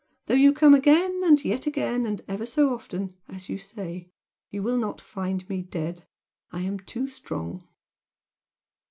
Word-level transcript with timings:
Though 0.25 0.33
you 0.33 0.51
come 0.51 0.73
'again 0.73 1.21
and 1.23 1.45
yet 1.45 1.67
again 1.67 2.07
and 2.07 2.23
ever 2.27 2.47
so 2.47 2.73
often' 2.73 3.17
as 3.27 3.49
you 3.49 3.59
say, 3.59 4.09
you 4.49 4.63
will 4.63 4.79
not 4.79 4.99
find 4.99 5.47
me 5.47 5.61
dead! 5.61 6.07
I'm 6.51 6.79
too 6.79 7.07
strong!" 7.07 7.67